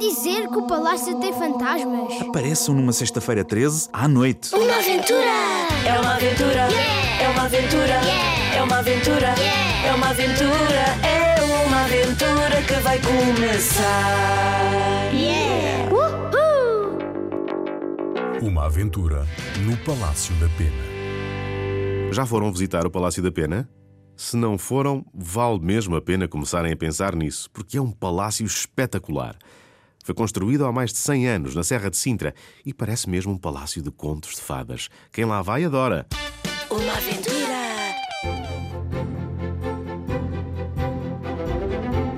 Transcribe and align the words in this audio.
Dizer 0.00 0.48
que 0.48 0.56
o 0.56 0.66
palácio 0.66 1.20
tem 1.20 1.30
fantasmas? 1.30 2.22
Apareçam 2.22 2.74
numa 2.74 2.90
sexta-feira 2.90 3.44
13 3.44 3.90
à 3.92 4.08
noite. 4.08 4.54
Uma 4.54 4.78
aventura! 4.78 5.30
É 5.84 6.00
uma 6.00 6.14
aventura, 6.14 6.68
é 7.20 7.28
uma 7.28 7.42
aventura, 7.44 8.00
é 8.56 8.62
uma 8.62 8.78
aventura, 8.78 9.34
é 9.84 9.92
uma 9.94 10.08
aventura, 10.08 10.96
é 11.04 11.66
uma 11.66 11.84
aventura 11.84 12.62
que 12.66 12.74
vai 12.80 12.98
começar. 13.00 13.90
Yeah! 15.12 15.92
Uhul! 15.92 16.98
Uma 18.48 18.64
aventura 18.64 19.26
no 19.66 19.76
Palácio 19.84 20.34
da 20.36 20.48
Pena. 20.56 22.10
Já 22.10 22.24
foram 22.24 22.50
visitar 22.50 22.86
o 22.86 22.90
Palácio 22.90 23.22
da 23.22 23.30
Pena? 23.30 23.68
Se 24.16 24.34
não 24.34 24.56
foram, 24.56 25.04
vale 25.12 25.60
mesmo 25.60 25.94
a 25.94 26.00
pena 26.00 26.26
começarem 26.26 26.72
a 26.72 26.76
pensar 26.76 27.14
nisso, 27.14 27.50
porque 27.52 27.76
é 27.76 27.82
um 27.82 27.90
palácio 27.90 28.46
espetacular. 28.46 29.36
Foi 30.02 30.14
construído 30.14 30.64
há 30.64 30.72
mais 30.72 30.92
de 30.92 30.98
100 30.98 31.28
anos, 31.28 31.54
na 31.54 31.62
Serra 31.62 31.90
de 31.90 31.96
Sintra, 31.96 32.34
e 32.64 32.72
parece 32.72 33.08
mesmo 33.08 33.32
um 33.32 33.38
palácio 33.38 33.82
de 33.82 33.90
contos 33.90 34.36
de 34.36 34.40
fadas. 34.40 34.88
Quem 35.12 35.24
lá 35.24 35.42
vai 35.42 35.64
adora. 35.64 36.06
Uma 36.70 36.92
aventura. 36.92 37.40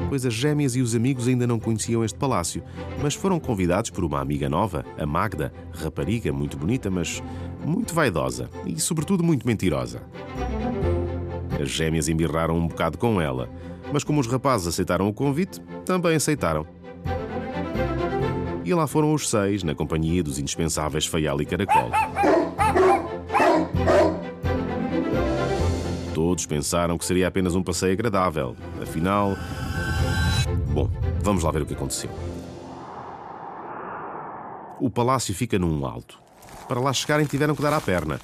Pois 0.09 0.27
as 0.27 0.35
gêmeas 0.35 0.77
e 0.77 0.83
os 0.83 0.95
amigos 0.95 1.27
ainda 1.27 1.47
não 1.47 1.59
conheciam 1.59 2.05
este 2.05 2.19
palácio, 2.19 2.63
mas 3.03 3.15
foram 3.15 3.41
convidados 3.41 3.89
por 3.89 4.05
uma 4.05 4.21
amiga 4.21 4.47
nova, 4.47 4.85
a 4.99 5.07
Magda, 5.07 5.53
rapariga 5.73 6.31
muito 6.33 6.57
bonita, 6.57 6.91
mas 6.91 7.23
muito 7.65 7.95
vaidosa 7.95 8.51
e, 8.67 8.79
sobretudo, 8.79 9.25
muito 9.25 9.47
mentirosa. 9.47 10.03
As 11.61 11.71
gêmeas 11.71 12.09
embirraram 12.09 12.59
um 12.59 12.69
bocado 12.69 12.99
com 12.99 13.21
ela, 13.21 13.49
mas 13.91 14.05
como 14.05 14.21
os 14.21 14.27
rapazes 14.27 14.67
aceitaram 14.67 15.09
o 15.09 15.15
convite, 15.15 15.61
também 15.85 16.15
aceitaram. 16.15 16.67
E 18.65 18.73
lá 18.73 18.87
foram 18.87 19.13
os 19.13 19.29
seis, 19.29 19.63
na 19.63 19.75
companhia 19.75 20.23
dos 20.23 20.39
indispensáveis 20.39 21.07
Feial 21.07 21.41
e 21.41 21.47
Caracol. 21.47 21.91
Todos 26.15 26.47
pensaram 26.47 26.97
que 26.97 27.05
seria 27.05 27.27
apenas 27.27 27.55
um 27.55 27.63
passeio 27.63 27.93
agradável. 27.93 28.57
Afinal. 28.81 29.37
Bom, 30.73 30.89
vamos 31.23 31.43
lá 31.43 31.51
ver 31.51 31.63
o 31.63 31.67
que 31.67 31.75
aconteceu. 31.75 32.11
O 34.81 34.89
palácio 34.89 35.35
fica 35.35 35.59
num 35.59 35.85
alto. 35.85 36.19
Para 36.69 36.81
lá 36.81 36.93
chegarem, 36.93 37.27
tiveram 37.27 37.55
que 37.55 37.63
dar 37.63 37.73
à 37.73 37.81
perna. 37.81 38.21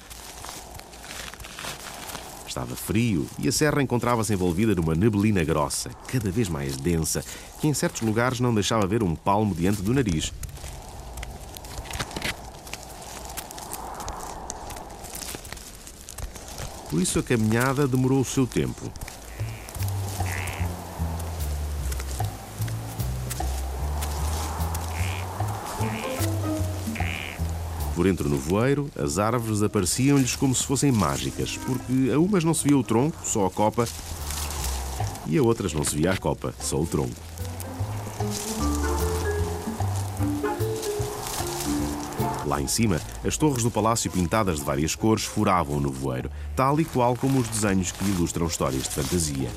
Estava 2.59 2.75
frio 2.75 3.25
e 3.39 3.47
a 3.47 3.53
serra 3.53 3.81
encontrava-se 3.81 4.33
envolvida 4.33 4.75
numa 4.75 4.93
neblina 4.93 5.45
grossa, 5.45 5.91
cada 6.09 6.29
vez 6.29 6.49
mais 6.49 6.75
densa, 6.75 7.23
que 7.61 7.69
em 7.69 7.73
certos 7.73 8.01
lugares 8.01 8.41
não 8.41 8.53
deixava 8.53 8.85
ver 8.85 9.01
um 9.01 9.15
palmo 9.15 9.55
diante 9.55 9.81
do 9.81 9.93
nariz. 9.93 10.33
Por 16.89 17.01
isso 17.01 17.19
a 17.19 17.23
caminhada 17.23 17.87
demorou 17.87 18.19
o 18.19 18.25
seu 18.25 18.45
tempo. 18.45 18.91
Por 27.99 28.07
entre 28.07 28.25
o 28.25 28.29
nevoeiro, 28.29 28.89
as 28.97 29.19
árvores 29.19 29.61
apareciam-lhes 29.61 30.33
como 30.33 30.55
se 30.55 30.65
fossem 30.65 30.89
mágicas, 30.89 31.57
porque 31.57 32.09
a 32.09 32.17
umas 32.17 32.45
não 32.45 32.53
se 32.53 32.63
via 32.63 32.77
o 32.77 32.81
tronco, 32.81 33.17
só 33.25 33.45
a 33.45 33.51
copa, 33.51 33.85
e 35.27 35.37
a 35.37 35.43
outras 35.43 35.73
não 35.73 35.83
se 35.83 35.97
via 35.97 36.13
a 36.13 36.17
copa, 36.17 36.53
só 36.61 36.79
o 36.79 36.85
tronco. 36.85 37.13
Lá 42.45 42.61
em 42.61 42.67
cima, 42.67 43.01
as 43.21 43.35
torres 43.35 43.63
do 43.63 43.69
palácio 43.69 44.09
pintadas 44.09 44.59
de 44.59 44.63
várias 44.63 44.95
cores 44.95 45.25
furavam 45.25 45.75
o 45.75 45.81
nevoeiro, 45.81 46.31
tal 46.55 46.79
e 46.79 46.85
qual 46.85 47.17
como 47.17 47.39
os 47.39 47.49
desenhos 47.49 47.91
que 47.91 48.05
ilustram 48.05 48.47
histórias 48.47 48.83
de 48.83 48.91
fantasia. 48.91 49.49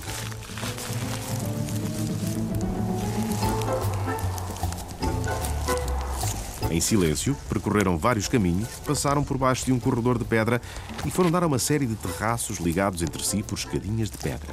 Em 6.73 6.81
silêncio, 6.81 7.37
percorreram 7.51 7.99
vários 7.99 8.29
caminhos, 8.29 8.67
passaram 8.87 9.23
por 9.23 9.37
baixo 9.37 9.67
de 9.67 9.73
um 9.75 9.79
corredor 9.79 10.17
de 10.17 10.25
pedra 10.25 10.59
e 11.05 11.11
foram 11.11 11.31
dar 11.31 11.43
a 11.43 11.47
uma 11.47 11.59
série 11.59 11.85
de 11.85 11.95
terraços 11.95 12.57
ligados 12.57 13.03
entre 13.03 13.23
si 13.23 13.43
por 13.43 13.59
escadinhas 13.59 14.11
de 14.11 14.17
pedra. 14.17 14.49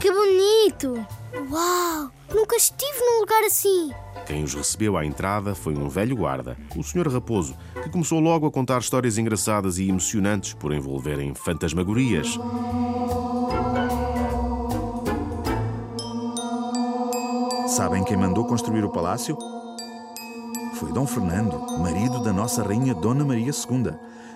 Que 0.00 0.10
bonito! 0.10 1.06
Uau! 1.50 2.10
Nunca 2.34 2.56
estive 2.56 3.00
num 3.00 3.20
lugar 3.20 3.44
assim. 3.44 3.90
Quem 4.26 4.44
os 4.44 4.54
recebeu 4.54 4.96
à 4.96 5.04
entrada 5.04 5.54
foi 5.54 5.74
um 5.74 5.90
velho 5.90 6.16
guarda, 6.16 6.56
o 6.74 6.82
Sr. 6.82 7.12
Raposo, 7.12 7.54
que 7.82 7.90
começou 7.90 8.18
logo 8.18 8.46
a 8.46 8.50
contar 8.50 8.78
histórias 8.78 9.18
engraçadas 9.18 9.76
e 9.76 9.90
emocionantes 9.90 10.54
por 10.54 10.72
envolverem 10.72 11.34
fantasmagorias. 11.34 12.38
Sabem 17.70 18.02
quem 18.02 18.16
mandou 18.16 18.44
construir 18.44 18.84
o 18.84 18.90
palácio? 18.90 19.38
Foi 20.74 20.92
Dom 20.92 21.06
Fernando, 21.06 21.78
marido 21.78 22.20
da 22.20 22.32
nossa 22.32 22.64
rainha 22.64 22.92
Dona 22.92 23.24
Maria 23.24 23.52
II. 23.52 23.92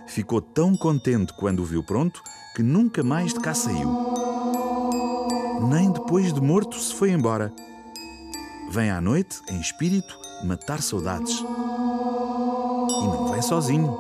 Ficou 0.07 0.41
tão 0.41 0.77
contente 0.77 1.33
quando 1.33 1.59
o 1.59 1.65
viu 1.65 1.83
pronto 1.83 2.23
que 2.55 2.63
nunca 2.63 3.03
mais 3.03 3.35
de 3.35 3.41
cá 3.41 3.53
saiu. 3.53 3.91
Nem 5.69 5.91
depois 5.91 6.33
de 6.33 6.41
morto 6.41 6.79
se 6.79 6.95
foi 6.95 7.11
embora. 7.11 7.53
Vem 8.71 8.91
à 8.91 9.01
noite, 9.01 9.41
em 9.51 9.61
espírito, 9.61 10.17
matar 10.45 10.81
saudades. 10.81 11.41
E 11.41 13.05
não 13.05 13.33
vem 13.33 13.43
sozinho. 13.43 13.99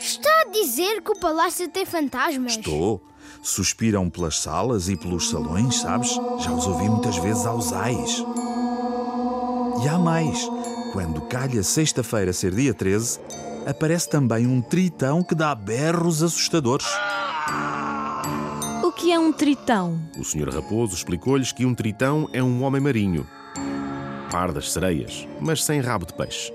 Está 0.00 0.40
a 0.40 0.50
dizer 0.50 1.02
que 1.02 1.12
o 1.12 1.20
palácio 1.20 1.68
tem 1.68 1.86
fantasmas? 1.86 2.56
Estou. 2.56 3.00
Suspiram 3.42 4.10
pelas 4.10 4.38
salas 4.38 4.88
e 4.88 4.96
pelos 4.96 5.30
salões, 5.30 5.80
sabes? 5.80 6.10
Já 6.40 6.52
os 6.52 6.66
ouvi 6.66 6.88
muitas 6.88 7.16
vezes 7.18 7.46
aos 7.46 7.72
ais. 7.72 8.24
E 9.82 9.88
há 9.88 9.98
mais. 9.98 10.48
Quando 10.92 11.20
calha 11.22 11.62
sexta-feira 11.62 12.32
ser 12.32 12.54
dia 12.54 12.74
13, 12.74 13.20
aparece 13.66 14.08
também 14.08 14.46
um 14.46 14.60
tritão 14.60 15.22
que 15.22 15.34
dá 15.34 15.54
berros 15.54 16.22
assustadores. 16.22 16.86
O 18.82 18.90
que 18.92 19.12
é 19.12 19.18
um 19.18 19.32
tritão? 19.32 20.00
O 20.18 20.24
Sr. 20.24 20.48
Raposo 20.48 20.94
explicou-lhes 20.94 21.52
que 21.52 21.64
um 21.64 21.74
tritão 21.74 22.28
é 22.32 22.42
um 22.42 22.62
homem 22.62 22.80
marinho. 22.80 23.26
Par 24.30 24.52
das 24.52 24.72
sereias, 24.72 25.26
mas 25.40 25.62
sem 25.62 25.80
rabo 25.80 26.06
de 26.06 26.14
peixe. 26.14 26.52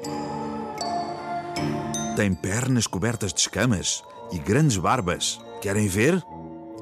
Tem 2.16 2.34
pernas 2.34 2.86
cobertas 2.86 3.34
de 3.34 3.40
escamas 3.40 4.04
e 4.32 4.38
grandes 4.38 4.78
barbas. 4.78 5.40
Querem 5.62 5.88
ver? 5.88 6.24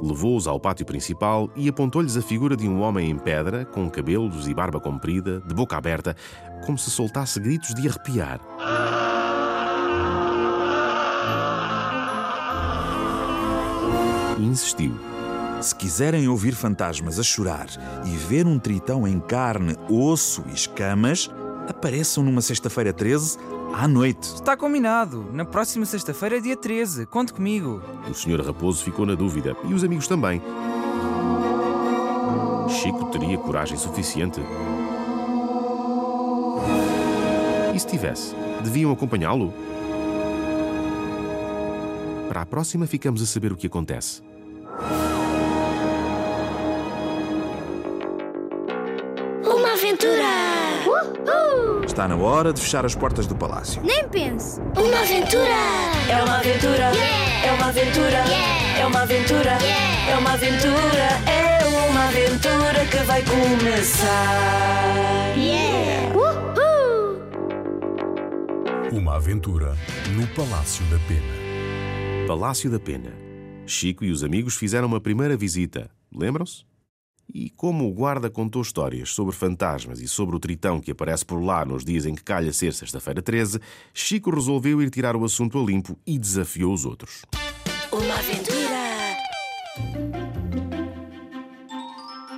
Levou-os 0.02 0.48
ao 0.48 0.60
pátio 0.60 0.86
principal 0.86 1.50
e 1.56 1.70
apontou-lhes 1.70 2.18
a 2.18 2.22
figura 2.22 2.58
de 2.58 2.68
um 2.68 2.82
homem 2.82 3.10
em 3.10 3.18
pedra, 3.18 3.66
com 3.66 3.90
cabelos 3.90 4.48
e 4.48 4.54
barba 4.54 4.80
comprida, 4.80 5.42
de 5.42 5.54
boca 5.54 5.78
aberta, 5.78 6.16
como 6.66 6.78
se 6.78 6.90
soltasse 6.90 7.40
gritos 7.40 7.76
de 7.76 7.88
arrepiar. 7.88 8.42
E 14.40 14.44
insistiu. 14.44 14.98
Se 15.62 15.76
quiserem 15.76 16.28
ouvir 16.28 16.56
fantasmas 16.56 17.20
a 17.20 17.24
chorar 17.24 17.68
e 18.04 18.18
ver 18.18 18.48
um 18.48 18.58
tritão 18.58 19.08
em 19.08 19.20
carne, 19.20 19.76
osso 19.88 20.44
e 20.50 20.56
escamas, 20.56 21.30
apareçam 21.68 22.24
numa 22.24 22.42
sexta-feira 22.42 22.92
13 22.92 23.38
à 23.74 23.88
noite. 23.88 24.36
Está 24.36 24.56
combinado. 24.58 25.26
Na 25.34 25.46
próxima 25.46 25.86
sexta-feira, 25.86 26.42
dia 26.42 26.56
13. 26.56 27.06
Conte 27.06 27.34
comigo. 27.34 27.82
O 28.10 28.14
Sr. 28.14 28.42
Raposo 28.46 28.84
ficou 28.84 29.06
na 29.06 29.16
dúvida 29.16 29.56
e 29.68 29.74
os 29.74 29.84
amigos 29.84 30.08
também. 30.08 30.42
Chico 32.70 33.06
teria 33.12 33.38
coragem 33.38 33.78
suficiente? 33.78 34.40
E 37.74 37.80
se 37.80 37.88
tivesse? 37.88 38.36
Deviam 38.64 38.92
acompanhá-lo? 38.92 39.54
Para 42.30 42.42
a 42.42 42.46
próxima, 42.46 42.88
ficamos 42.88 43.22
a 43.22 43.26
saber 43.26 43.52
o 43.52 43.58
que 43.58 43.68
acontece. 43.68 44.22
Uma 49.44 49.74
aventura! 49.74 50.24
Uhul! 50.86 51.71
Está 51.92 52.08
na 52.08 52.16
hora 52.16 52.54
de 52.54 52.62
fechar 52.62 52.86
as 52.86 52.96
portas 52.96 53.28
do 53.28 53.36
palácio. 53.36 53.82
Nem 53.84 54.08
pense. 54.08 54.62
Uma 54.62 55.02
aventura! 55.02 55.58
É 56.10 56.24
uma 56.24 56.38
aventura! 56.38 56.90
É 57.44 57.52
uma 57.52 57.66
aventura! 57.68 58.24
É 58.80 58.86
uma 58.86 59.02
aventura! 59.02 59.58
É 60.10 60.18
uma 60.18 60.32
aventura! 60.32 61.10
É 61.28 61.60
uma 61.90 62.08
aventura 62.08 62.86
que 62.90 62.98
vai 63.04 63.22
começar! 63.26 64.08
Yeah! 65.36 66.16
Uhul! 66.16 67.20
Uma 68.98 69.18
aventura 69.18 69.76
no 70.12 70.26
Palácio 70.28 70.86
da 70.86 70.98
Pena. 71.10 72.26
Palácio 72.26 72.72
da 72.72 72.80
Pena. 72.80 73.12
Chico 73.66 74.06
e 74.06 74.12
os 74.12 74.24
amigos 74.24 74.56
fizeram 74.56 74.88
uma 74.88 75.02
primeira 75.02 75.36
visita. 75.36 75.92
Lembram-se? 76.10 76.71
E 77.34 77.50
como 77.50 77.88
o 77.88 77.94
guarda 77.94 78.30
contou 78.30 78.62
histórias 78.62 79.10
sobre 79.10 79.34
fantasmas 79.34 80.02
e 80.02 80.08
sobre 80.08 80.36
o 80.36 80.40
tritão 80.40 80.82
que 80.82 80.92
aparece 80.92 81.26
por 81.26 81.42
lá 81.42 81.64
nos 81.64 81.86
dias 81.86 82.06
em 82.06 82.14
que 82.14 82.24
calha 82.24 82.52
ser 82.52 82.74
sexta-feira 82.74 83.22
13, 83.22 83.60
Chico 83.94 84.30
resolveu 84.30 84.82
ir 84.82 84.90
tirar 84.90 85.16
o 85.16 85.24
assunto 85.24 85.58
a 85.58 85.64
limpo 85.64 85.98
e 86.06 86.20
desafiou 86.20 86.74
os 86.74 86.86
outros. 86.86 87.22
Uma 87.92 88.16
aventura! 88.16 88.82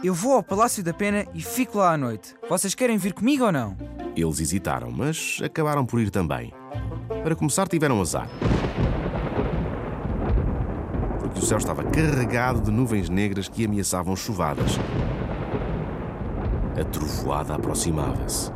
Eu 0.03 0.13
vou 0.13 0.33
ao 0.33 0.43
Palácio 0.43 0.83
da 0.83 0.93
Pena 0.93 1.25
e 1.33 1.41
fico 1.41 1.77
lá 1.77 1.93
à 1.93 1.97
noite. 1.97 2.35
Vocês 2.49 2.75
querem 2.75 2.97
vir 2.97 3.13
comigo 3.13 3.45
ou 3.45 3.51
não? 3.51 3.77
Eles 4.15 4.39
hesitaram, 4.39 4.91
mas 4.91 5.39
acabaram 5.41 5.85
por 5.85 5.99
ir 5.99 6.11
também. 6.11 6.53
Para 7.23 7.35
começar, 7.35 7.67
tiveram 7.67 8.01
azar. 8.01 8.29
O 11.35 11.41
céu 11.41 11.57
estava 11.57 11.83
carregado 11.83 12.61
de 12.61 12.71
nuvens 12.71 13.09
negras 13.09 13.47
que 13.47 13.65
ameaçavam 13.65 14.15
chuvadas. 14.15 14.71
A 16.79 16.83
trovoada 16.85 17.55
aproximava-se. 17.55 18.51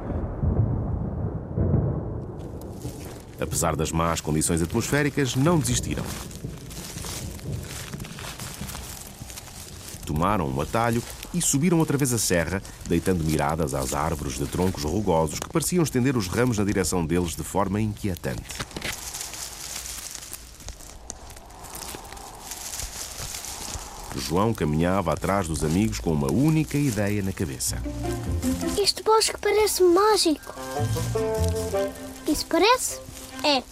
Apesar 3.40 3.76
das 3.76 3.92
más 3.92 4.20
condições 4.20 4.62
atmosféricas, 4.62 5.36
não 5.36 5.60
desistiram. 5.60 6.04
Tomaram 10.06 10.48
um 10.48 10.62
atalho 10.62 11.04
e 11.34 11.42
subiram 11.42 11.78
outra 11.78 11.98
vez 11.98 12.14
a 12.14 12.18
serra, 12.18 12.62
deitando 12.88 13.24
miradas 13.24 13.74
às 13.74 13.94
árvores 13.94 14.38
de 14.38 14.48
troncos 14.48 14.84
rugosos 14.84 15.40
que 15.40 15.50
pareciam 15.50 15.84
estender 15.84 16.18
os 16.18 16.28
ramos 16.28 16.58
na 16.58 16.64
direção 16.64 17.06
deles 17.06 17.36
de 17.36 17.44
forma 17.44 17.80
inquietante. 17.80 18.44
João 24.18 24.54
caminhava 24.54 25.14
atrás 25.14 25.48
dos 25.48 25.64
amigos 25.64 26.00
com 26.00 26.12
uma 26.12 26.32
única 26.32 26.78
ideia 26.78 27.22
na 27.22 27.32
cabeça. 27.32 27.78
Este 28.82 29.04
bosque 29.04 29.38
parece 29.40 29.84
mágico. 29.84 30.56
Isso 32.28 32.46
parece? 32.48 33.00
É. 33.44 33.64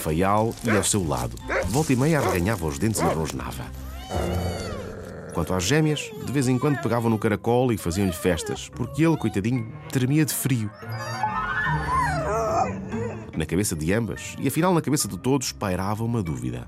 Faial 0.00 0.54
ia 0.64 0.76
ao 0.76 0.84
seu 0.84 1.06
lado. 1.06 1.36
Volta 1.66 1.92
e 1.92 1.96
meia 1.96 2.20
arreganhava 2.20 2.66
os 2.66 2.78
dentes 2.78 3.00
e 3.00 3.04
rosnava. 3.04 3.64
Quanto 5.32 5.54
às 5.54 5.64
gêmeas, 5.64 6.10
de 6.24 6.32
vez 6.32 6.48
em 6.48 6.58
quando 6.58 6.80
pegavam 6.80 7.10
no 7.10 7.18
caracol 7.18 7.72
e 7.72 7.78
faziam-lhe 7.78 8.12
festas, 8.12 8.68
porque 8.68 9.04
ele, 9.04 9.16
coitadinho, 9.16 9.72
tremia 9.90 10.24
de 10.24 10.34
frio. 10.34 10.70
Na 13.36 13.46
cabeça 13.46 13.76
de 13.76 13.92
ambas, 13.92 14.34
e 14.40 14.48
afinal 14.48 14.74
na 14.74 14.82
cabeça 14.82 15.06
de 15.06 15.16
todos, 15.16 15.52
pairava 15.52 16.02
uma 16.02 16.22
dúvida. 16.22 16.66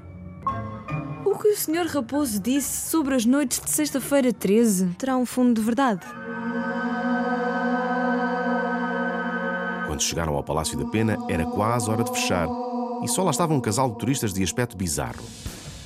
O 1.40 1.42
que 1.42 1.48
o 1.48 1.56
Sr. 1.56 1.86
Raposo 1.86 2.38
disse 2.38 2.90
sobre 2.90 3.14
as 3.14 3.24
noites 3.24 3.62
de 3.64 3.70
sexta-feira 3.70 4.30
13 4.30 4.88
terá 4.98 5.16
um 5.16 5.24
fundo 5.24 5.58
de 5.58 5.64
verdade. 5.64 6.06
Quando 9.86 10.02
chegaram 10.02 10.34
ao 10.34 10.44
Palácio 10.44 10.76
da 10.76 10.84
Pena, 10.90 11.16
era 11.30 11.46
quase 11.46 11.88
hora 11.88 12.04
de 12.04 12.10
fechar. 12.10 12.46
E 13.02 13.08
só 13.08 13.22
lá 13.22 13.30
estava 13.30 13.54
um 13.54 13.60
casal 13.60 13.90
de 13.90 13.96
turistas 13.96 14.34
de 14.34 14.42
aspecto 14.42 14.76
bizarro. 14.76 15.24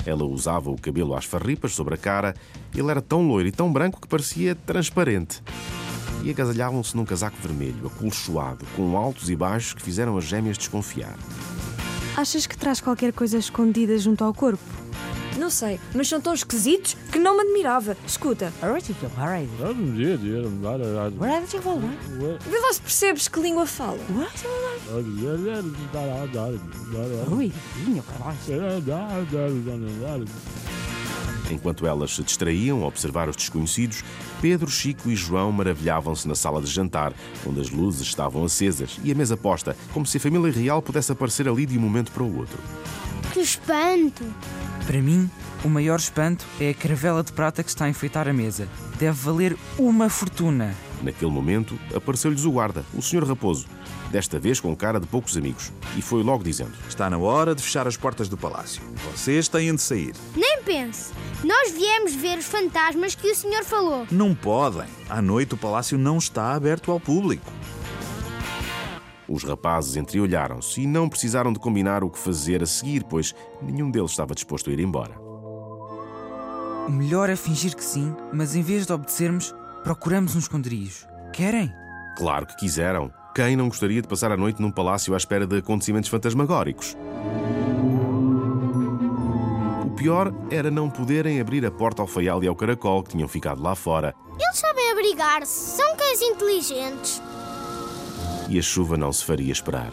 Ela 0.05 0.25
usava 0.25 0.73
o 0.73 0.77
cabelo 0.77 1.15
às 1.15 1.25
farripas 1.25 1.73
sobre 1.73 1.95
a 1.95 1.99
cara, 1.99 2.35
ele 2.75 2.91
era 2.91 3.01
tão 3.01 3.25
loiro 3.25 3.49
e 3.49 3.53
tão 3.53 3.73
branco 3.73 4.01
que 4.01 4.09
parecia 4.09 4.57
transparente. 4.57 5.41
E 6.25 6.31
agasalhavam-se 6.31 6.97
num 6.97 7.05
casaco 7.05 7.37
vermelho, 7.41 7.87
acolchoado, 7.87 8.67
com 8.75 8.97
altos 8.97 9.31
e 9.31 9.37
baixos 9.37 9.73
que 9.73 9.83
fizeram 9.83 10.19
as 10.19 10.25
gêmeas 10.25 10.59
desconfiar. 10.59 11.15
Achas 12.17 12.45
que 12.45 12.59
traz 12.59 12.81
qualquer 12.81 13.13
coisa 13.13 13.39
escondida 13.39 13.97
junto 13.99 14.25
ao 14.25 14.35
corpo? 14.35 14.84
Não 15.45 15.51
sei, 15.51 15.79
mas 15.95 16.09
são 16.09 16.23
tão 16.23 16.33
esquisitos 16.33 16.97
que 17.13 17.19
não 17.19 17.37
me 17.37 17.43
admirava. 17.43 17.95
Escuta, 18.07 18.51
vê 22.49 22.59
lá 22.59 22.73
se 22.73 22.81
percebes 22.81 23.29
que 23.29 23.39
língua 23.41 23.67
fala. 23.67 23.99
Enquanto 31.51 31.87
elas 31.87 32.15
se 32.15 32.23
distraíam 32.23 32.83
a 32.83 32.87
observar 32.87 33.29
os 33.29 33.37
desconhecidos, 33.37 34.03
Pedro, 34.41 34.71
Chico 34.71 35.11
e 35.11 35.15
João 35.15 35.53
maravilhavam-se 35.53 36.27
na 36.27 36.35
sala 36.35 36.63
de 36.63 36.71
jantar, 36.71 37.13
onde 37.47 37.61
as 37.61 37.69
luzes 37.69 38.01
estavam 38.01 38.47
acesas 38.47 38.99
e 39.05 39.13
a 39.13 39.15
mesa 39.15 39.37
posta, 39.37 39.77
como 39.93 40.07
se 40.07 40.17
a 40.17 40.21
família 40.21 40.51
real 40.51 40.81
pudesse 40.81 41.13
aparecer 41.13 41.47
ali 41.47 41.67
de 41.67 41.77
um 41.77 41.83
momento 41.83 42.11
para 42.13 42.23
o 42.23 42.39
outro. 42.39 42.59
Que 43.35 43.41
espanto. 43.41 44.25
Para 44.87 45.01
mim, 45.01 45.31
o 45.65 45.69
maior 45.69 45.99
espanto 45.99 46.45
é 46.61 46.69
a 46.69 46.75
caravela 46.75 47.23
de 47.23 47.33
prata 47.33 47.63
que 47.63 47.71
está 47.71 47.87
a 47.87 47.89
enfeitar 47.89 48.29
a 48.29 48.35
mesa. 48.35 48.69
Deve 48.99 49.19
valer 49.19 49.57
uma 49.79 50.11
fortuna. 50.11 50.75
Naquele 51.03 51.31
momento, 51.31 51.79
apareceu-lhes 51.95 52.45
o 52.45 52.53
guarda, 52.53 52.85
o 52.93 53.01
Sr. 53.01 53.25
Raposo, 53.25 53.67
desta 54.11 54.39
vez 54.39 54.61
com 54.61 54.77
cara 54.77 55.01
de 55.01 55.07
poucos 55.07 55.37
amigos, 55.39 55.73
e 55.97 56.03
foi 56.03 56.23
logo 56.23 56.45
dizendo: 56.45 56.73
Está 56.87 57.09
na 57.09 57.17
hora 57.17 57.55
de 57.55 57.63
fechar 57.63 57.89
as 57.89 57.97
portas 57.97 58.29
do 58.29 58.37
palácio. 58.37 58.83
Vocês 59.11 59.49
têm 59.49 59.75
de 59.75 59.81
sair. 59.81 60.15
Nem 60.37 60.63
pense. 60.63 61.13
Nós 61.43 61.73
viemos 61.73 62.15
ver 62.15 62.39
os 62.39 62.47
fantasmas 62.47 63.15
que 63.15 63.31
o 63.31 63.35
senhor 63.35 63.65
falou. 63.65 64.07
Não 64.11 64.35
podem. 64.35 64.87
À 65.09 65.21
noite 65.23 65.55
o 65.55 65.59
palácio 65.59 65.97
não 65.97 66.19
está 66.19 66.55
aberto 66.55 66.91
ao 66.91 67.01
público. 67.01 67.51
Os 69.29 69.43
rapazes 69.43 69.97
entreolharam-se 69.97 70.83
e 70.83 70.87
não 70.87 71.09
precisaram 71.09 71.53
de 71.53 71.59
combinar 71.59 72.05
o 72.05 72.11
que 72.11 72.19
fazer 72.19 72.63
a 72.63 72.67
seguir, 72.67 73.05
pois 73.05 73.35
nenhum 73.63 73.91
deles 73.91 74.11
estava 74.11 74.35
disposto 74.35 74.69
a 74.69 74.73
ir 74.73 74.81
embora. 74.81 75.19
O 76.87 76.91
melhor 76.91 77.31
é 77.31 77.37
fingir 77.37 77.75
que 77.75 77.85
sim, 77.85 78.15
mas 78.33 78.55
em 78.55 78.61
vez 78.61 78.87
de 78.87 78.93
obedecermos, 78.93 79.55
procuramos 79.83 80.37
um 80.37 80.39
esconderijo. 80.39 81.07
Querem? 81.33 81.73
Claro 82.19 82.47
que 82.47 82.57
quiseram. 82.57 83.11
Quem 83.35 83.57
não 83.57 83.69
gostaria 83.69 84.03
de 84.03 84.07
passar 84.07 84.31
a 84.31 84.37
noite 84.37 84.61
num 84.61 84.71
palácio 84.71 85.15
à 85.15 85.17
espera 85.17 85.47
de 85.47 85.57
acontecimentos 85.57 86.11
fantasmagóricos? 86.11 86.95
O 89.85 89.91
pior 89.97 90.33
era 90.51 90.71
não 90.71 90.91
poderem 90.91 91.41
abrir 91.41 91.65
a 91.65 91.71
porta 91.71 92.03
ao 92.03 92.07
faial 92.07 92.45
e 92.45 92.47
ao 92.47 92.55
caracol 92.55 93.03
que 93.03 93.11
tinham 93.11 93.27
ficado 93.27 93.63
lá 93.63 93.75
fora. 93.75 94.15
Eles 94.39 94.59
sabem 94.59 94.93
abrigar-se. 94.93 95.77
São 95.77 95.97
cães 95.97 96.21
inteligentes. 96.21 97.23
E 98.55 98.59
a 98.59 98.63
chuva 98.63 98.97
não 98.97 99.13
se 99.13 99.25
faria 99.25 99.51
esperar. 99.51 99.91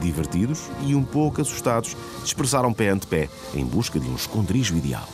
Divertidos 0.00 0.70
e 0.86 0.94
um 0.94 1.02
pouco 1.02 1.40
assustados, 1.40 1.96
dispersaram 2.22 2.72
pé 2.72 2.90
ante 2.90 3.08
pé 3.08 3.28
em 3.52 3.64
busca 3.64 3.98
de 3.98 4.08
um 4.08 4.14
esconderijo 4.14 4.76
ideal. 4.76 5.08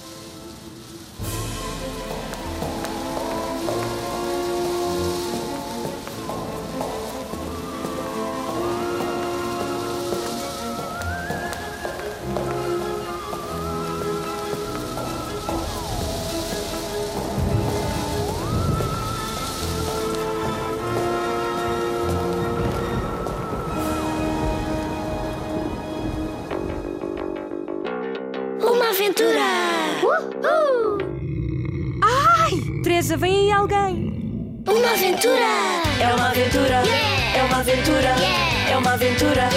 É 39.03 39.05
uma 39.05 39.11
aventura! 39.11 39.49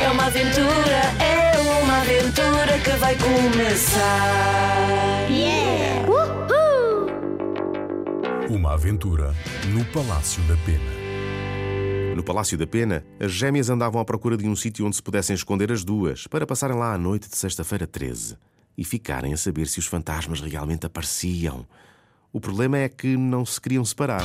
É 0.00 0.10
uma 0.10 0.24
aventura! 0.24 1.02
É 1.20 1.58
uma 1.82 2.00
aventura 2.00 2.78
que 2.82 2.90
vai 2.92 3.14
começar! 3.18 4.00
Yeah! 5.28 6.08
Uhul! 6.08 7.10
Uma 8.48 8.72
aventura 8.72 9.34
no 9.68 9.84
Palácio 9.84 10.42
da 10.44 10.56
Pena. 10.64 12.14
No 12.16 12.24
Palácio 12.24 12.56
da 12.56 12.66
Pena, 12.66 13.04
as 13.20 13.30
gêmeas 13.30 13.68
andavam 13.68 14.00
à 14.00 14.06
procura 14.06 14.38
de 14.38 14.48
um 14.48 14.56
sítio 14.56 14.86
onde 14.86 14.96
se 14.96 15.02
pudessem 15.02 15.34
esconder 15.34 15.70
as 15.70 15.84
duas 15.84 16.26
para 16.26 16.46
passarem 16.46 16.78
lá 16.78 16.94
à 16.94 16.98
noite 16.98 17.28
de 17.28 17.36
sexta-feira 17.36 17.86
13 17.86 18.38
e 18.78 18.84
ficarem 18.86 19.34
a 19.34 19.36
saber 19.36 19.66
se 19.66 19.78
os 19.78 19.84
fantasmas 19.84 20.40
realmente 20.40 20.86
apareciam. 20.86 21.66
O 22.32 22.40
problema 22.40 22.78
é 22.78 22.88
que 22.88 23.18
não 23.18 23.44
se 23.44 23.60
queriam 23.60 23.84
separar. 23.84 24.24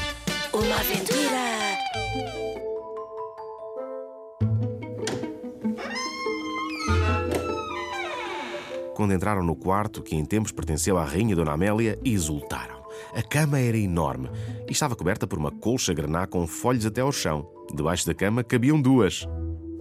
Quando 8.99 9.13
entraram 9.13 9.41
no 9.41 9.55
quarto, 9.55 10.01
que 10.03 10.13
em 10.13 10.25
tempos 10.25 10.51
pertenceu 10.51 10.97
à 10.97 11.05
Rainha 11.05 11.33
Dona 11.33 11.53
Amélia, 11.53 11.97
exultaram. 12.03 12.83
A 13.15 13.23
cama 13.23 13.57
era 13.57 13.77
enorme 13.77 14.29
e 14.67 14.73
estava 14.73 14.93
coberta 14.93 15.25
por 15.25 15.39
uma 15.39 15.51
colcha 15.51 15.93
grená 15.93 16.27
com 16.27 16.45
folhos 16.45 16.85
até 16.85 16.99
ao 16.99 17.09
chão. 17.09 17.49
Debaixo 17.73 18.05
da 18.05 18.13
cama 18.13 18.43
cabiam 18.43 18.81
duas. 18.81 19.25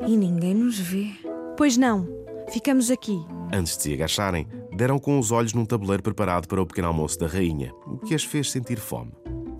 E 0.06 0.16
ninguém 0.16 0.54
nos 0.54 0.78
vê. 0.78 1.10
Pois 1.56 1.76
não, 1.76 2.08
ficamos 2.52 2.92
aqui. 2.92 3.20
Antes 3.52 3.76
de 3.76 3.82
se 3.82 3.92
agacharem, 3.92 4.46
deram 4.72 5.00
com 5.00 5.18
os 5.18 5.32
olhos 5.32 5.52
num 5.52 5.66
tabuleiro 5.66 6.04
preparado 6.04 6.46
para 6.46 6.62
o 6.62 6.66
pequeno 6.66 6.86
almoço 6.86 7.18
da 7.18 7.26
rainha, 7.26 7.74
o 7.88 7.98
que 7.98 8.14
as 8.14 8.22
fez 8.22 8.52
sentir 8.52 8.78
fome. 8.78 9.10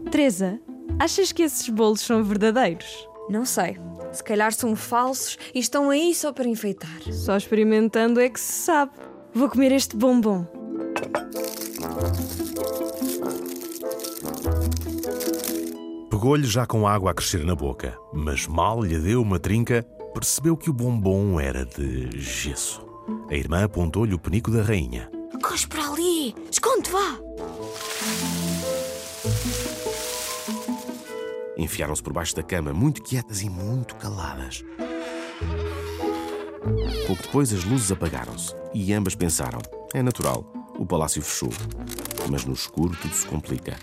Teresa, 0.08 0.60
achas 1.00 1.32
que 1.32 1.42
esses 1.42 1.68
bolos 1.68 2.02
são 2.02 2.22
verdadeiros? 2.22 3.08
Não 3.28 3.44
sei. 3.44 3.76
Se 4.12 4.22
calhar 4.22 4.52
são 4.52 4.76
falsos 4.76 5.36
e 5.52 5.58
estão 5.58 5.90
aí 5.90 6.14
só 6.14 6.32
para 6.32 6.46
enfeitar. 6.46 7.02
Só 7.12 7.36
experimentando 7.36 8.20
é 8.20 8.28
que 8.28 8.38
se 8.38 8.52
sabe. 8.52 9.07
Vou 9.34 9.48
comer 9.48 9.72
este 9.72 9.96
bombom. 9.96 10.46
Pegou-lhe 16.10 16.46
já 16.46 16.66
com 16.66 16.86
água 16.86 17.12
a 17.12 17.14
crescer 17.14 17.44
na 17.44 17.54
boca, 17.54 17.96
mas 18.12 18.46
mal 18.46 18.82
lhe 18.82 18.98
deu 18.98 19.22
uma 19.22 19.38
trinca, 19.38 19.84
percebeu 20.12 20.56
que 20.56 20.70
o 20.70 20.72
bombom 20.72 21.38
era 21.38 21.64
de 21.64 22.10
gesso. 22.18 22.84
A 23.30 23.34
irmã 23.34 23.64
apontou-lhe 23.64 24.14
o 24.14 24.18
penico 24.18 24.50
da 24.50 24.62
rainha. 24.62 25.10
Corre 25.42 25.66
para 25.68 25.88
ali! 25.88 26.34
Esconde, 26.50 26.90
vá! 26.90 27.18
Enfiaram-se 31.56 32.02
por 32.02 32.12
baixo 32.12 32.34
da 32.34 32.42
cama, 32.42 32.72
muito 32.72 33.02
quietas 33.02 33.42
e 33.42 33.50
muito 33.50 33.94
caladas. 33.96 34.64
Pouco 37.08 37.22
depois 37.22 37.50
as 37.54 37.64
luzes 37.64 37.90
apagaram-se 37.90 38.54
e 38.74 38.92
ambas 38.92 39.14
pensaram: 39.14 39.60
é 39.94 40.02
natural, 40.02 40.44
o 40.78 40.84
palácio 40.84 41.22
fechou. 41.22 41.48
Mas 42.28 42.44
no 42.44 42.52
escuro 42.52 42.94
tudo 43.00 43.14
se 43.14 43.26
complica. 43.26 43.78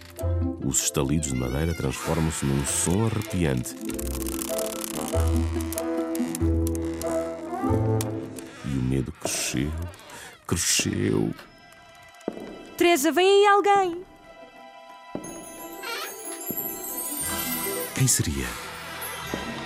Os 0.63 0.83
estalidos 0.83 1.29
de 1.29 1.35
madeira 1.35 1.73
transformam-se 1.73 2.45
num 2.45 2.63
som 2.67 3.07
arrepiante. 3.07 3.75
E 8.63 8.77
o 8.77 8.83
medo 8.83 9.11
cresceu, 9.13 9.71
cresceu. 10.45 11.33
Teresa, 12.77 13.11
vem 13.11 13.25
aí 13.25 13.47
alguém! 13.47 14.05
Quem 17.95 18.07
seria? 18.07 18.64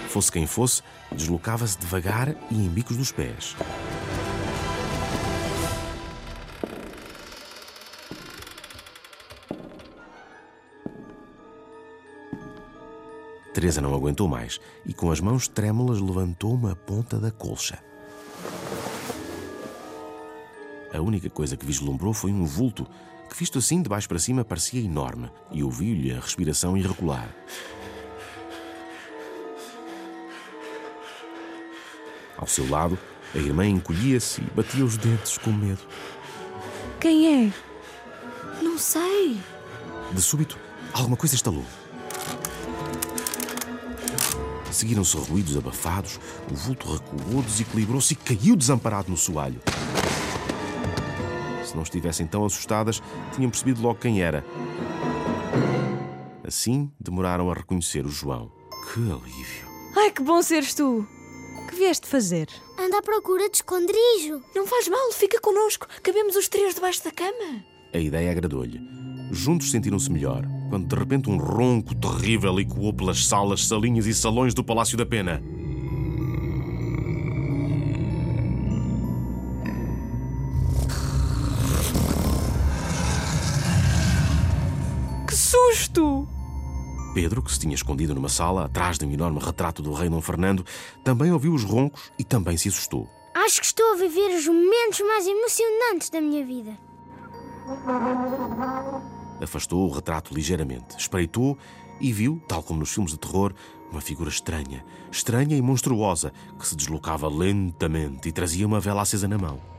Fosse 0.09 0.31
quem 0.31 0.47
fosse, 0.47 0.81
deslocava-se 1.11 1.77
devagar 1.77 2.35
e 2.49 2.55
em 2.55 2.67
bicos 2.67 2.97
dos 2.97 3.11
pés. 3.11 3.55
Teresa 13.53 13.81
não 13.81 13.93
aguentou 13.93 14.27
mais 14.27 14.59
e, 14.83 14.95
com 14.95 15.11
as 15.11 15.19
mãos 15.19 15.47
trêmulas, 15.47 15.99
levantou 15.99 16.55
uma 16.55 16.75
ponta 16.75 17.19
da 17.19 17.29
colcha. 17.29 17.77
A 20.91 20.99
única 20.99 21.29
coisa 21.29 21.55
que 21.55 21.67
vislumbrou 21.67 22.15
foi 22.15 22.31
um 22.31 22.45
vulto 22.45 22.87
que, 23.29 23.37
visto 23.37 23.59
assim 23.59 23.79
de 23.79 23.87
baixo 23.87 24.09
para 24.09 24.17
cima, 24.17 24.43
parecia 24.43 24.81
enorme 24.81 25.29
e 25.51 25.63
ouviu-lhe 25.63 26.11
a 26.11 26.19
respiração 26.19 26.75
irregular. 26.75 27.29
Ao 32.39 32.47
seu 32.47 32.69
lado, 32.69 32.97
a 33.35 33.37
irmã 33.37 33.67
encolhia-se 33.67 34.41
e 34.41 34.45
batia 34.55 34.85
os 34.85 34.95
dentes 34.95 35.37
com 35.37 35.51
medo. 35.51 35.81
Quem 36.99 37.45
é? 37.49 37.53
Não 38.61 38.77
sei. 38.77 39.37
De 40.13 40.21
súbito, 40.21 40.57
alguma 40.93 41.17
coisa 41.17 41.35
estalou. 41.35 41.65
Seguiram-se 44.71 45.17
ruídos 45.17 45.57
abafados, 45.57 46.17
o 46.49 46.55
vulto 46.55 46.93
recuou, 46.93 47.43
desequilibrou-se 47.43 48.13
e 48.13 48.15
caiu 48.15 48.55
desamparado 48.55 49.11
no 49.11 49.17
soalho. 49.17 49.59
Se 51.65 51.75
não 51.75 51.83
estivessem 51.83 52.25
tão 52.25 52.45
assustadas, 52.45 53.03
tinham 53.35 53.49
percebido 53.49 53.81
logo 53.81 53.99
quem 53.99 54.21
era. 54.21 54.45
Assim, 56.47 56.89
demoraram 56.97 57.51
a 57.51 57.53
reconhecer 57.53 58.05
o 58.05 58.09
João. 58.09 58.49
Que 58.93 58.99
alívio! 59.01 59.67
Ai, 59.97 60.11
que 60.11 60.23
bom 60.23 60.41
seres 60.41 60.73
tu! 60.73 61.05
Que 61.69 61.75
vieste 61.75 62.07
fazer? 62.07 62.47
Anda 62.77 62.99
à 62.99 63.01
procura 63.01 63.49
de 63.49 63.57
esconderijo. 63.57 64.41
Não 64.55 64.65
faz 64.65 64.87
mal, 64.87 65.11
fica 65.11 65.39
connosco. 65.39 65.87
Cabemos 66.03 66.35
os 66.35 66.47
três 66.47 66.75
debaixo 66.75 67.03
da 67.03 67.11
cama. 67.11 67.63
A 67.93 67.97
ideia 67.97 68.31
agradou-lhe. 68.31 68.79
Juntos 69.31 69.69
sentiram-se 69.69 70.11
melhor, 70.11 70.43
quando 70.69 70.87
de 70.87 70.95
repente 70.95 71.29
um 71.29 71.37
ronco 71.37 71.93
terrível 71.93 72.59
ecoou 72.59 72.93
pelas 72.93 73.25
salas, 73.25 73.65
salinhas 73.65 74.07
e 74.07 74.13
salões 74.13 74.53
do 74.53 74.63
Palácio 74.63 74.97
da 74.97 75.05
Pena. 75.05 75.41
Pedro, 87.13 87.41
que 87.41 87.51
se 87.51 87.59
tinha 87.59 87.75
escondido 87.75 88.13
numa 88.13 88.29
sala, 88.29 88.65
atrás 88.65 88.97
de 88.97 89.05
um 89.05 89.11
enorme 89.11 89.39
retrato 89.39 89.81
do 89.81 89.93
rei 89.93 90.09
Dom 90.09 90.21
Fernando, 90.21 90.65
também 91.03 91.31
ouviu 91.31 91.53
os 91.53 91.63
roncos 91.63 92.11
e 92.17 92.23
também 92.23 92.57
se 92.57 92.69
assustou. 92.69 93.09
Acho 93.33 93.59
que 93.59 93.65
estou 93.65 93.93
a 93.93 93.95
viver 93.95 94.35
os 94.35 94.47
momentos 94.47 94.99
mais 95.01 95.25
emocionantes 95.25 96.09
da 96.09 96.21
minha 96.21 96.45
vida. 96.45 96.77
Afastou 99.41 99.87
o 99.87 99.91
retrato 99.91 100.33
ligeiramente, 100.33 100.97
espreitou 100.97 101.57
e 101.99 102.11
viu, 102.11 102.41
tal 102.47 102.63
como 102.63 102.79
nos 102.79 102.93
filmes 102.93 103.11
de 103.11 103.19
terror, 103.19 103.53
uma 103.91 104.01
figura 104.01 104.29
estranha, 104.29 104.85
estranha 105.11 105.57
e 105.57 105.61
monstruosa, 105.61 106.31
que 106.57 106.67
se 106.67 106.75
deslocava 106.75 107.27
lentamente 107.27 108.29
e 108.29 108.31
trazia 108.31 108.67
uma 108.67 108.79
vela 108.79 109.01
acesa 109.01 109.27
na 109.27 109.37
mão. 109.37 109.78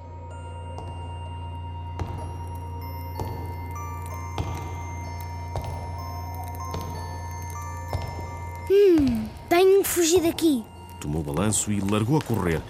Fugir 9.90 10.22
daqui. 10.22 10.64
Tomou 11.00 11.20
o 11.20 11.24
balanço 11.24 11.72
e 11.72 11.80
largou 11.80 12.16
a 12.16 12.22
correr. 12.22 12.62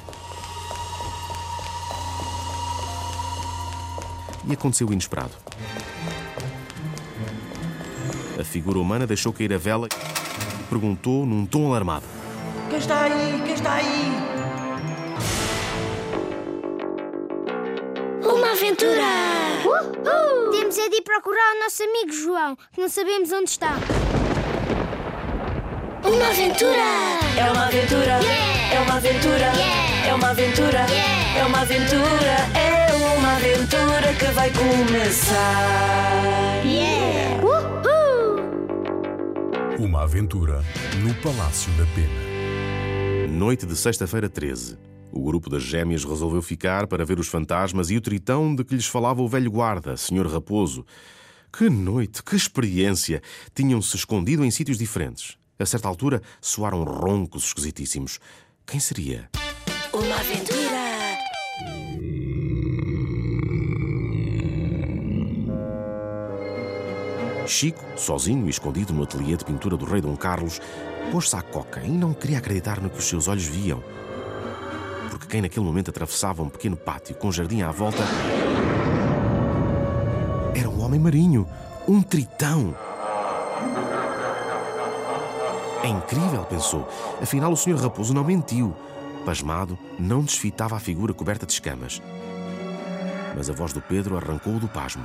E 4.49 4.53
aconteceu 4.53 4.89
o 4.89 4.93
inesperado. 4.93 5.33
A 8.39 8.45
figura 8.45 8.79
humana 8.79 9.07
deixou 9.07 9.33
cair 9.33 9.53
a 9.53 9.59
vela 9.59 9.87
e 10.59 10.63
perguntou 10.65 11.27
num 11.27 11.45
tom 11.45 11.67
alarmado: 11.67 12.07
Quem 12.71 12.79
está 12.79 13.03
aí? 13.03 13.43
Quem 13.45 13.55
está 13.55 13.75
aí? 13.75 14.13
Uma 18.25 18.53
aventura! 18.53 19.05
Uhul! 19.65 20.51
Temos 20.53 20.79
é 20.79 20.89
de 20.89 20.97
ir 20.97 21.03
procurar 21.03 21.57
o 21.57 21.65
nosso 21.65 21.83
amigo 21.83 22.13
João, 22.13 22.57
que 22.73 22.81
não 22.81 22.89
sabemos 22.89 23.31
onde 23.31 23.51
está. 23.51 23.75
Uma 26.13 26.29
aventura! 26.31 27.21
É 27.39 27.53
uma 27.53 27.67
aventura! 27.67 28.19
É 28.73 28.81
uma 28.81 28.95
aventura! 28.97 29.53
É 30.05 30.13
uma 30.13 30.31
aventura! 30.31 30.87
É 31.39 31.45
uma 31.47 31.61
aventura! 31.61 32.37
É 32.59 32.93
uma 33.17 33.37
aventura 33.37 34.13
que 34.19 34.25
vai 34.33 34.51
começar! 34.51 35.37
Yeah! 36.65 37.41
Uhul! 37.45 38.41
Uma 39.79 40.03
aventura 40.03 40.65
no 41.01 41.15
Palácio 41.23 41.71
da 41.75 41.87
Pena. 41.95 43.29
Noite 43.29 43.65
de 43.65 43.77
sexta-feira 43.77 44.29
13. 44.29 44.77
O 45.13 45.23
grupo 45.23 45.49
das 45.49 45.63
gêmeas 45.63 46.05
resolveu 46.05 46.43
ficar 46.43 46.89
para 46.89 47.05
ver 47.05 47.21
os 47.21 47.29
fantasmas 47.29 47.89
e 47.89 47.97
o 47.97 48.01
tritão 48.01 48.53
de 48.53 48.65
que 48.65 48.75
lhes 48.75 48.87
falava 48.87 49.23
o 49.23 49.29
velho 49.29 49.53
guarda, 49.53 49.97
Sr. 49.97 50.27
Raposo. 50.27 50.85
Que 51.57 51.71
noite, 51.71 52.21
que 52.25 52.35
experiência! 52.35 53.23
Tinham-se 53.55 53.95
escondido 53.95 54.45
em 54.45 54.51
sítios 54.51 54.77
diferentes. 54.77 55.39
A 55.61 55.67
certa 55.67 55.89
altura, 55.89 56.23
soaram 56.41 56.83
roncos 56.85 57.45
esquisitíssimos. 57.45 58.19
Quem 58.67 58.81
seria? 58.81 59.29
Uma 59.93 60.17
aventura! 60.17 60.81
Chico, 67.47 67.85
sozinho 67.97 68.47
e 68.47 68.51
escondido 68.51 68.95
no 68.95 69.03
ateliê 69.03 69.37
de 69.37 69.45
pintura 69.45 69.77
do 69.77 69.85
rei 69.85 70.01
Dom 70.01 70.17
Carlos, 70.17 70.61
pôs-se 71.13 71.37
à 71.37 71.43
coca 71.43 71.83
e 71.83 71.91
não 71.91 72.15
queria 72.15 72.39
acreditar 72.39 72.81
no 72.81 72.89
que 72.89 72.99
os 72.99 73.05
seus 73.05 73.29
olhos 73.29 73.45
viam. 73.45 73.83
Porque 75.11 75.27
quem 75.27 75.43
naquele 75.43 75.67
momento 75.67 75.91
atravessava 75.91 76.43
um 76.43 76.49
pequeno 76.49 76.77
pátio 76.77 77.15
com 77.17 77.31
jardim 77.31 77.61
à 77.61 77.71
volta 77.71 78.03
era 80.55 80.69
um 80.69 80.81
homem 80.83 80.99
marinho, 80.99 81.47
um 81.87 82.01
tritão. 82.03 82.75
É 85.83 85.89
incrível, 85.89 86.45
pensou. 86.45 86.87
Afinal, 87.23 87.53
o 87.53 87.57
Sr. 87.57 87.77
Raposo 87.77 88.13
não 88.13 88.23
mentiu. 88.23 88.75
Pasmado, 89.25 89.79
não 89.99 90.23
desfitava 90.23 90.77
a 90.77 90.81
figura 90.81 91.15
coberta 91.15 91.47
de 91.47 91.53
escamas. 91.53 92.03
Mas 93.35 93.49
a 93.49 93.53
voz 93.53 93.73
do 93.73 93.81
Pedro 93.81 94.17
arrancou-o 94.17 94.61
do 94.61 94.69
pasmo. 94.69 95.05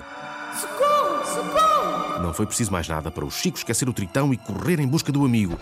Socorro! 0.59 1.25
Socorro! 1.25 2.21
Não 2.21 2.33
foi 2.33 2.45
preciso 2.45 2.71
mais 2.71 2.87
nada 2.87 3.09
para 3.09 3.25
o 3.25 3.31
Chico 3.31 3.57
esquecer 3.57 3.87
o 3.87 3.93
tritão 3.93 4.33
e 4.33 4.37
correr 4.37 4.79
em 4.79 4.87
busca 4.87 5.11
do 5.11 5.25
amigo. 5.25 5.57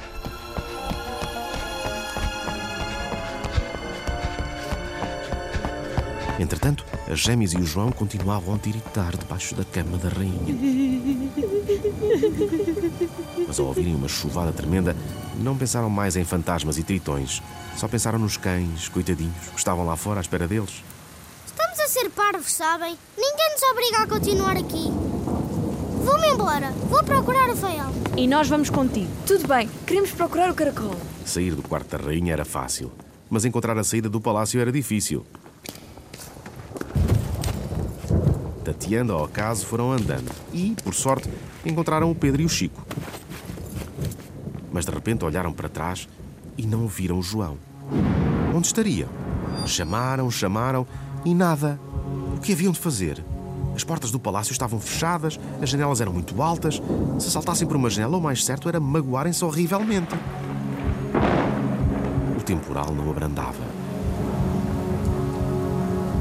Entretanto, 6.39 6.83
as 7.09 7.19
gêmeas 7.19 7.53
e 7.53 7.57
o 7.57 7.65
João 7.65 7.91
continuavam 7.91 8.55
a 8.55 8.57
tiritar 8.57 9.15
debaixo 9.15 9.53
da 9.55 9.63
cama 9.63 9.97
da 9.97 10.09
rainha. 10.09 10.55
Mas 13.47 13.59
ao 13.59 13.67
ouvirem 13.67 13.95
uma 13.95 14.07
chuvada 14.07 14.51
tremenda, 14.51 14.95
não 15.35 15.57
pensaram 15.57 15.89
mais 15.89 16.15
em 16.15 16.23
fantasmas 16.23 16.77
e 16.77 16.83
tritões. 16.83 17.41
Só 17.75 17.87
pensaram 17.87 18.19
nos 18.19 18.37
cães, 18.37 18.87
coitadinhos, 18.89 19.49
que 19.51 19.57
estavam 19.57 19.85
lá 19.85 19.95
fora 19.95 20.19
à 20.19 20.21
espera 20.21 20.47
deles. 20.47 20.83
Estamos 21.45 21.79
a 21.79 21.87
ser 21.87 22.09
parvos, 22.09 22.53
sabem? 22.53 22.97
Ninguém 23.17 23.51
nos 23.51 23.63
obriga 23.71 23.97
a 23.97 24.07
continuar 24.07 24.57
aqui. 24.57 24.91
Vou-me 26.03 26.27
embora. 26.27 26.71
Vou 26.89 27.03
procurar 27.03 27.49
o 27.49 27.55
Fael. 27.55 27.91
E 28.17 28.27
nós 28.27 28.47
vamos 28.49 28.69
contigo. 28.69 29.09
Tudo 29.25 29.47
bem, 29.47 29.69
queremos 29.85 30.11
procurar 30.11 30.51
o 30.51 30.53
caracol. 30.53 30.95
Sair 31.25 31.55
do 31.55 31.63
quarto 31.63 31.97
da 31.97 32.03
rainha 32.03 32.33
era 32.33 32.45
fácil, 32.45 32.91
mas 33.29 33.45
encontrar 33.45 33.77
a 33.77 33.83
saída 33.83 34.09
do 34.09 34.19
palácio 34.19 34.59
era 34.59 34.71
difícil. 34.71 35.25
Tateando 38.63 39.13
ao 39.13 39.25
acaso, 39.25 39.65
foram 39.65 39.91
andando 39.91 40.31
e, 40.53 40.75
por 40.83 40.93
sorte, 40.93 41.29
encontraram 41.65 42.09
o 42.09 42.15
Pedro 42.15 42.41
e 42.41 42.45
o 42.45 42.49
Chico. 42.49 42.85
Mas 44.71 44.85
de 44.85 44.91
repente 44.91 45.25
olharam 45.25 45.51
para 45.51 45.67
trás 45.67 46.07
e 46.57 46.65
não 46.65 46.87
viram 46.87 47.19
o 47.19 47.21
João. 47.21 47.57
Onde 48.55 48.67
estariam? 48.67 49.09
Chamaram, 49.65 50.31
chamaram 50.31 50.87
e 51.25 51.33
nada. 51.33 51.79
O 52.35 52.39
que 52.39 52.53
haviam 52.53 52.71
de 52.71 52.79
fazer? 52.79 53.23
As 53.75 53.83
portas 53.83 54.11
do 54.11 54.19
palácio 54.19 54.51
estavam 54.51 54.79
fechadas, 54.79 55.39
as 55.61 55.69
janelas 55.69 55.99
eram 55.99 56.13
muito 56.13 56.41
altas. 56.41 56.81
Se 57.19 57.31
saltassem 57.31 57.67
por 57.67 57.75
uma 57.75 57.89
janela, 57.89 58.17
o 58.17 58.21
mais 58.21 58.45
certo 58.45 58.69
era 58.69 58.79
magoarem-se 58.79 59.43
horrivelmente. 59.43 60.15
O 62.37 62.43
temporal 62.43 62.93
não 62.93 63.09
abrandava. 63.09 63.72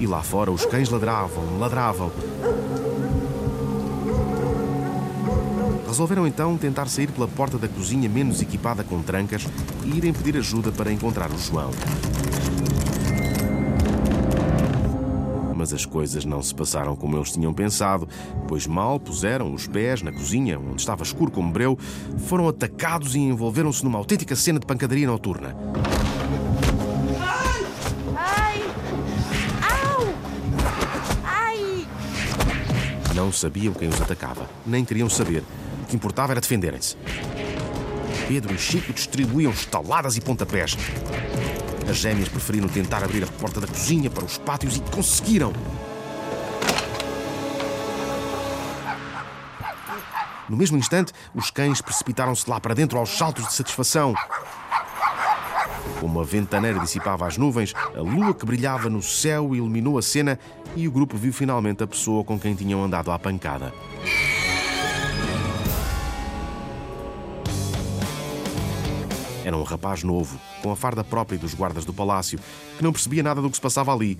E 0.02 0.06
lá 0.06 0.20
fora 0.20 0.50
os 0.50 0.66
cães 0.66 0.90
ladravam, 0.90 1.60
ladravam. 1.60 2.10
Resolveram 5.86 6.26
então 6.26 6.58
tentar 6.58 6.88
sair 6.88 7.06
pela 7.06 7.28
porta 7.28 7.56
da 7.56 7.68
cozinha 7.68 8.08
menos 8.08 8.42
equipada 8.42 8.82
com 8.82 9.00
trancas 9.00 9.46
e 9.84 9.96
irem 9.96 10.12
pedir 10.12 10.36
ajuda 10.36 10.72
para 10.72 10.92
encontrar 10.92 11.30
o 11.30 11.38
João. 11.38 11.70
Mas 15.54 15.72
as 15.72 15.86
coisas 15.86 16.24
não 16.24 16.42
se 16.42 16.52
passaram 16.52 16.96
como 16.96 17.16
eles 17.16 17.30
tinham 17.30 17.54
pensado, 17.54 18.08
pois 18.48 18.66
mal 18.66 18.98
puseram 18.98 19.54
os 19.54 19.68
pés 19.68 20.02
na 20.02 20.10
cozinha, 20.10 20.58
onde 20.58 20.80
estava 20.80 21.04
escuro 21.04 21.30
como 21.30 21.52
breu, 21.52 21.78
foram 22.26 22.48
atacados 22.48 23.14
e 23.14 23.20
envolveram-se 23.20 23.84
numa 23.84 23.98
autêntica 23.98 24.34
cena 24.34 24.58
de 24.58 24.66
pancadaria 24.66 25.06
noturna. 25.06 25.56
Não 33.14 33.30
sabiam 33.30 33.74
quem 33.74 33.88
os 33.88 34.00
atacava, 34.00 34.48
nem 34.64 34.84
queriam 34.84 35.08
saber. 35.08 35.42
O 35.82 35.86
que 35.86 35.96
importava 35.96 36.32
era 36.32 36.40
defenderem-se. 36.40 36.96
Pedro 38.26 38.54
e 38.54 38.58
Chico 38.58 38.92
distribuíam 38.92 39.52
estaladas 39.52 40.16
e 40.16 40.20
pontapés. 40.20 40.76
As 41.88 41.96
gêmeas 41.96 42.28
preferiram 42.28 42.68
tentar 42.68 43.04
abrir 43.04 43.22
a 43.22 43.26
porta 43.26 43.60
da 43.60 43.66
cozinha 43.66 44.08
para 44.08 44.24
os 44.24 44.38
pátios 44.38 44.76
e 44.76 44.80
conseguiram. 44.80 45.52
No 50.48 50.56
mesmo 50.56 50.78
instante, 50.78 51.12
os 51.34 51.50
cães 51.50 51.80
precipitaram-se 51.80 52.48
lá 52.48 52.60
para 52.60 52.74
dentro 52.74 52.98
aos 52.98 53.10
saltos 53.10 53.46
de 53.46 53.52
satisfação. 53.52 54.14
Como 56.00 56.20
a 56.20 56.24
ventaneira 56.24 56.80
dissipava 56.80 57.26
as 57.26 57.36
nuvens, 57.36 57.72
a 57.94 58.00
lua 58.00 58.34
que 58.34 58.46
brilhava 58.46 58.90
no 58.90 59.02
céu 59.02 59.54
iluminou 59.54 59.98
a 59.98 60.02
cena 60.02 60.38
e 60.76 60.88
o 60.88 60.90
grupo 60.90 61.16
viu 61.16 61.32
finalmente 61.32 61.82
a 61.82 61.86
pessoa 61.86 62.24
com 62.24 62.38
quem 62.38 62.54
tinham 62.54 62.82
andado 62.82 63.10
à 63.10 63.18
pancada. 63.18 63.72
Era 69.44 69.56
um 69.56 69.62
rapaz 69.64 70.04
novo, 70.04 70.38
com 70.62 70.70
a 70.70 70.76
farda 70.76 71.02
própria 71.02 71.38
dos 71.38 71.54
guardas 71.54 71.84
do 71.84 71.92
palácio, 71.92 72.38
que 72.76 72.84
não 72.84 72.92
percebia 72.92 73.22
nada 73.22 73.42
do 73.42 73.50
que 73.50 73.56
se 73.56 73.60
passava 73.60 73.92
ali. 73.92 74.18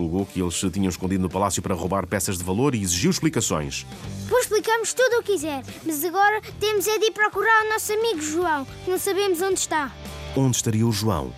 Julgou 0.00 0.24
que 0.24 0.40
eles 0.40 0.58
se 0.58 0.70
tinham 0.70 0.88
escondido 0.88 1.20
no 1.20 1.28
palácio 1.28 1.60
para 1.60 1.74
roubar 1.74 2.06
peças 2.06 2.38
de 2.38 2.44
valor 2.44 2.74
e 2.74 2.82
exigiu 2.82 3.10
explicações. 3.10 3.84
Depois 4.24 4.44
explicamos 4.44 4.94
tudo 4.94 5.18
o 5.18 5.22
que 5.22 5.32
quiser, 5.32 5.62
mas 5.84 6.02
agora 6.02 6.40
temos 6.58 6.86
é 6.86 6.98
de 6.98 7.06
ir 7.06 7.10
procurar 7.10 7.66
o 7.66 7.68
nosso 7.68 7.92
amigo 7.92 8.22
João, 8.22 8.66
que 8.82 8.90
não 8.90 8.98
sabemos 8.98 9.42
onde 9.42 9.60
está. 9.60 9.92
Onde 10.34 10.56
estaria 10.56 10.86
o 10.86 10.92
João? 10.92 11.30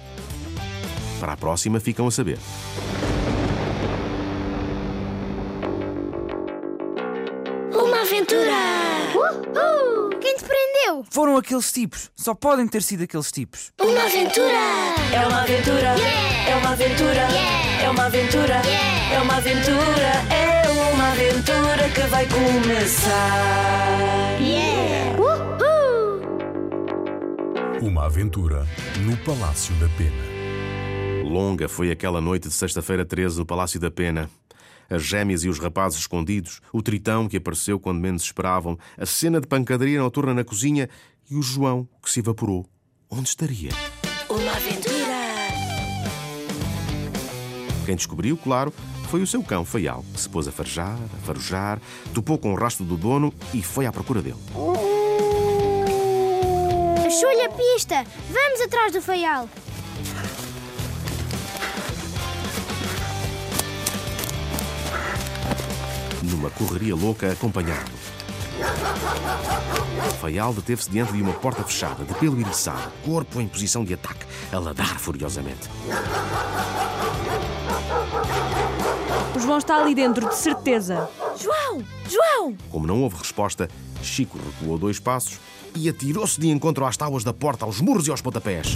Para 1.18 1.32
a 1.32 1.36
próxima 1.36 1.80
ficam 1.80 2.06
a 2.06 2.10
saber. 2.12 2.38
Uma 7.74 8.00
aventura! 8.02 8.52
Uhul! 9.14 9.81
Quem 10.32 10.38
te 10.38 10.44
prendeu? 10.44 11.04
Foram 11.10 11.36
aqueles 11.36 11.70
tipos. 11.70 12.10
Só 12.16 12.34
podem 12.34 12.66
ter 12.66 12.82
sido 12.82 13.02
aqueles 13.04 13.30
tipos. 13.30 13.70
Uma 13.78 14.04
aventura! 14.04 14.56
É 15.12 15.26
uma 15.26 15.42
aventura! 15.42 15.94
É 16.48 16.56
uma 16.56 16.70
aventura! 16.70 17.28
É 17.82 17.90
uma 17.90 18.06
aventura! 18.06 18.62
É 19.12 19.20
uma 19.20 19.36
aventura! 19.36 20.10
É 20.30 20.62
uma 20.94 21.12
aventura 21.12 21.90
que 21.94 22.00
vai 22.08 22.26
começar! 22.28 23.10
Uhul! 25.18 26.22
Uma 27.86 28.06
aventura 28.06 28.66
no 29.00 29.14
Palácio 29.18 29.74
da 29.74 29.88
Pena. 29.98 30.32
Longa 31.28 31.68
foi 31.68 31.90
aquela 31.90 32.22
noite 32.22 32.48
de 32.48 32.54
sexta-feira 32.54 33.04
13 33.04 33.38
no 33.38 33.44
Palácio 33.44 33.78
da 33.78 33.90
Pena. 33.90 34.30
As 34.90 35.02
gêmeas 35.02 35.44
e 35.44 35.48
os 35.48 35.58
rapazes 35.58 36.00
escondidos, 36.00 36.60
o 36.72 36.82
tritão 36.82 37.28
que 37.28 37.36
apareceu 37.36 37.78
quando 37.80 38.00
menos 38.00 38.22
esperavam, 38.22 38.78
a 38.96 39.06
cena 39.06 39.40
de 39.40 39.46
pancadaria 39.46 39.98
noturna 39.98 40.34
na 40.34 40.44
cozinha 40.44 40.88
e 41.30 41.36
o 41.36 41.42
João 41.42 41.88
que 42.02 42.10
se 42.10 42.20
evaporou. 42.20 42.66
Onde 43.10 43.28
estaria? 43.28 43.70
Uma 44.28 44.52
aventura! 44.52 45.02
Quem 47.84 47.96
descobriu, 47.96 48.36
claro, 48.36 48.72
foi 49.08 49.22
o 49.22 49.26
seu 49.26 49.42
cão 49.42 49.64
Faial, 49.64 50.04
que 50.14 50.20
se 50.20 50.28
pôs 50.28 50.48
a 50.48 50.52
farejar, 50.52 50.96
a 50.96 51.26
farojar, 51.26 51.80
topou 52.14 52.38
com 52.38 52.52
o 52.52 52.56
rastro 52.56 52.84
do 52.84 52.96
dono 52.96 53.32
e 53.52 53.62
foi 53.62 53.84
à 53.86 53.92
procura 53.92 54.22
dele. 54.22 54.38
Achou-lhe 57.06 57.42
a 57.42 57.50
pista! 57.50 58.06
Vamos 58.30 58.60
atrás 58.62 58.92
do 58.92 59.02
Faial! 59.02 59.48
Numa 66.42 66.50
correria 66.50 66.96
louca, 66.96 67.30
acompanhado. 67.30 67.88
Faial 70.20 70.52
deteve-se 70.52 70.90
diante 70.90 71.12
de 71.12 71.22
uma 71.22 71.34
porta 71.34 71.62
fechada, 71.62 72.04
de 72.04 72.12
pelo 72.14 72.40
eriçado, 72.40 72.90
corpo 73.04 73.40
em 73.40 73.46
posição 73.46 73.84
de 73.84 73.94
ataque, 73.94 74.26
a 74.50 74.58
ladrar 74.58 74.98
furiosamente. 74.98 75.70
O 79.36 79.38
João 79.38 79.58
está 79.58 79.80
ali 79.80 79.94
dentro, 79.94 80.28
de 80.28 80.34
certeza. 80.34 81.08
João! 81.40 81.84
João! 82.08 82.56
Como 82.72 82.88
não 82.88 83.02
houve 83.02 83.18
resposta, 83.18 83.68
Chico 84.02 84.36
recuou 84.36 84.76
dois 84.76 84.98
passos 84.98 85.38
e 85.76 85.88
atirou-se 85.88 86.40
de 86.40 86.48
encontro 86.48 86.84
às 86.84 86.96
tábuas 86.96 87.22
da 87.22 87.32
porta, 87.32 87.64
aos 87.64 87.80
muros 87.80 88.08
e 88.08 88.10
aos 88.10 88.20
pontapés. 88.20 88.74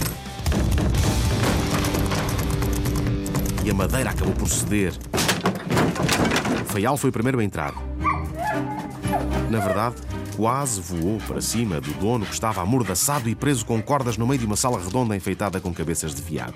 E 3.65 3.69
a 3.69 3.73
madeira 3.73 4.11
acabou 4.11 4.33
por 4.35 4.47
ceder. 4.47 4.93
Faial 6.65 6.97
foi 6.97 7.09
o 7.09 7.13
primeiro 7.13 7.39
a 7.39 7.43
entrar. 7.43 7.73
Na 9.49 9.59
verdade, 9.59 9.95
quase 10.35 10.79
voou 10.81 11.17
para 11.27 11.41
cima 11.41 11.81
do 11.81 11.91
dono 11.93 12.25
que 12.25 12.33
estava 12.33 12.61
amordaçado 12.61 13.27
e 13.27 13.35
preso 13.35 13.65
com 13.65 13.81
cordas 13.81 14.17
no 14.17 14.27
meio 14.27 14.39
de 14.39 14.45
uma 14.45 14.55
sala 14.55 14.79
redonda 14.79 15.15
enfeitada 15.15 15.59
com 15.59 15.73
cabeças 15.73 16.13
de 16.13 16.21
viado. 16.21 16.53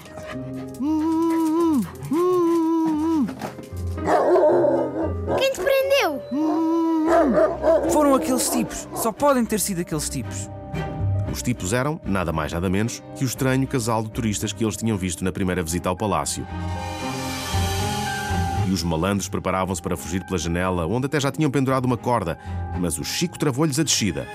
Quem 5.38 5.52
te 5.54 5.62
prendeu? 5.62 6.22
Foram 7.92 8.14
aqueles 8.14 8.50
tipos. 8.50 8.88
Só 8.96 9.12
podem 9.12 9.46
ter 9.46 9.60
sido 9.60 9.82
aqueles 9.82 10.10
tipos. 10.10 10.50
Os 11.32 11.42
tipos 11.42 11.72
eram, 11.72 12.00
nada 12.04 12.34
mais 12.34 12.52
nada 12.52 12.70
menos, 12.70 13.02
que 13.16 13.24
o 13.24 13.28
estranho 13.28 13.66
casal 13.66 14.04
de 14.04 14.12
turistas 14.12 14.52
que 14.52 14.64
eles 14.64 14.76
tinham 14.76 14.98
visto 14.98 15.24
na 15.24 15.32
primeira 15.32 15.64
visita 15.64 15.88
ao 15.88 15.96
palácio. 15.96 16.46
E 18.72 18.74
os 18.74 18.84
malandros 18.84 19.28
preparavam-se 19.28 19.82
para 19.82 19.98
fugir 19.98 20.24
pela 20.24 20.38
janela, 20.38 20.88
onde 20.88 21.06
até 21.06 21.20
já 21.20 21.30
tinham 21.30 21.52
pendurado 21.52 21.84
uma 21.84 21.98
corda, 21.98 22.40
mas 22.80 22.98
o 22.98 23.04
Chico 23.04 23.38
travou-lhes 23.38 23.78
a 23.78 23.84
descida. 23.84 24.26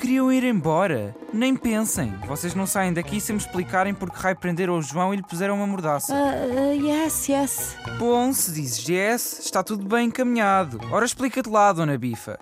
Queriam 0.00 0.32
ir 0.32 0.42
embora. 0.44 1.14
Nem 1.30 1.54
pensem. 1.54 2.14
Vocês 2.26 2.54
não 2.54 2.66
saem 2.66 2.90
daqui 2.90 3.20
sem 3.20 3.36
me 3.36 3.42
explicarem 3.42 3.92
porque 3.92 4.16
raio 4.16 4.34
prenderam 4.36 4.78
o 4.78 4.82
João 4.82 5.12
e 5.12 5.18
lhe 5.18 5.22
puseram 5.22 5.56
uma 5.56 5.66
mordaça. 5.66 6.14
Uh, 6.14 6.70
uh, 6.70 6.86
yes, 6.86 7.28
yes. 7.28 7.76
Bom, 7.98 8.32
se 8.32 8.50
dizes 8.50 8.88
yes, 8.88 9.40
está 9.40 9.62
tudo 9.62 9.86
bem 9.86 10.06
encaminhado. 10.06 10.80
Ora, 10.90 11.04
explica-te 11.04 11.50
lá, 11.50 11.70
Dona 11.70 11.98
Bifa. 11.98 12.38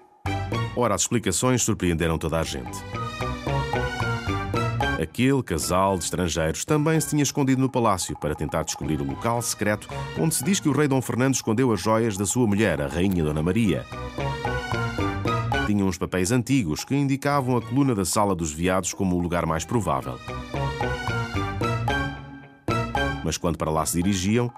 Ora, 0.77 0.95
as 0.95 1.01
explicações 1.01 1.65
surpreenderam 1.65 2.17
toda 2.17 2.39
a 2.39 2.45
gente. 2.45 2.79
Aquele 5.01 5.43
casal 5.43 5.97
de 5.97 6.05
estrangeiros 6.05 6.63
também 6.63 7.01
se 7.01 7.09
tinha 7.09 7.23
escondido 7.23 7.59
no 7.59 7.71
palácio 7.71 8.15
para 8.19 8.35
tentar 8.35 8.65
descobrir 8.65 9.01
o 9.01 9.05
local 9.05 9.41
secreto 9.41 9.89
onde 10.19 10.35
se 10.35 10.45
diz 10.45 10.61
que 10.61 10.69
o 10.69 10.73
rei 10.73 10.87
Dom 10.87 11.01
Fernando 11.01 11.35
escondeu 11.35 11.73
as 11.73 11.81
joias 11.81 12.19
da 12.19 12.27
sua 12.27 12.47
mulher, 12.47 12.83
a 12.83 12.87
rainha 12.87 13.25
Dona 13.25 13.43
Maria. 13.43 13.87
Tinham 15.67 15.89
uns 15.89 15.97
papéis 15.97 16.31
antigos 16.31 16.85
que 16.85 16.95
indicavam 16.95 17.57
a 17.57 17.63
coluna 17.63 17.95
da 17.95 18.05
Sala 18.05 18.35
dos 18.35 18.53
Veados 18.53 18.93
como 18.93 19.17
o 19.17 19.21
lugar 19.21 19.47
mais 19.47 19.65
provável. 19.65 20.19
Mas 23.25 23.39
quando 23.39 23.57
para 23.57 23.71
lá 23.71 23.87
se 23.87 24.03
dirigiam, 24.03 24.53